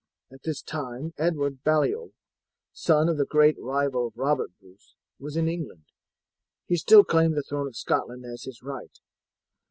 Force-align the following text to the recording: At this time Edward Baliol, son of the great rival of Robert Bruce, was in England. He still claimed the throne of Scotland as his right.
At 0.33 0.41
this 0.41 0.63
time 0.63 1.13
Edward 1.19 1.63
Baliol, 1.63 2.13
son 2.73 3.07
of 3.07 3.17
the 3.17 3.25
great 3.27 3.55
rival 3.59 4.07
of 4.07 4.17
Robert 4.17 4.49
Bruce, 4.59 4.95
was 5.19 5.37
in 5.37 5.47
England. 5.47 5.85
He 6.65 6.77
still 6.77 7.03
claimed 7.03 7.35
the 7.37 7.43
throne 7.43 7.67
of 7.67 7.75
Scotland 7.75 8.25
as 8.25 8.45
his 8.45 8.63
right. 8.63 8.99